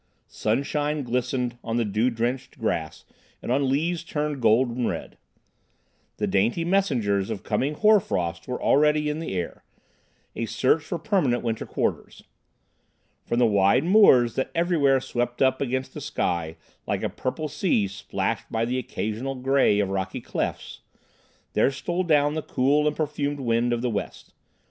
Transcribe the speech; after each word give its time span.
Sunshine 0.25 1.03
glistened 1.03 1.59
on 1.63 1.77
the 1.77 1.85
dew 1.85 2.09
drenched 2.09 2.57
grass 2.57 3.05
and 3.39 3.51
on 3.51 3.69
leaves 3.69 4.03
turned 4.03 4.41
golden 4.41 4.87
red. 4.87 5.15
The 6.17 6.25
dainty 6.25 6.65
messengers 6.65 7.29
of 7.29 7.43
coming 7.43 7.75
hoar 7.75 7.99
frost 7.99 8.47
were 8.47 8.59
already 8.59 9.09
in 9.11 9.19
the 9.19 9.35
air, 9.35 9.63
a 10.35 10.47
search 10.47 10.81
for 10.83 10.97
permanent 10.97 11.43
winter 11.43 11.67
quarters. 11.67 12.23
From 13.27 13.37
the 13.37 13.45
wide 13.45 13.83
moors 13.83 14.33
that 14.37 14.49
everywhere 14.55 15.01
swept 15.01 15.39
up 15.39 15.61
against 15.61 15.93
the 15.93 16.01
sky, 16.01 16.55
like 16.87 17.03
a 17.03 17.07
purple 17.07 17.47
sea 17.47 17.87
splashed 17.87 18.51
by 18.51 18.65
the 18.65 18.79
occasional 18.79 19.35
grey 19.35 19.79
of 19.79 19.89
rocky 19.89 20.19
clefts, 20.19 20.79
there 21.53 21.69
stole 21.69 22.01
down 22.01 22.33
the 22.33 22.41
cool 22.41 22.87
and 22.87 22.95
perfumed 22.95 23.39
wind 23.41 23.71
of 23.71 23.83
the 23.83 23.89
west. 23.91 24.33